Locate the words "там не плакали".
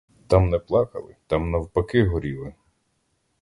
0.27-1.15